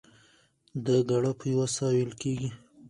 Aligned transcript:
دا 0.85 0.97
ګړه 1.09 1.31
په 1.39 1.45
یوه 1.53 1.65
ساه 1.75 1.91
وېل 1.95 2.11
کېږي. 2.21 2.49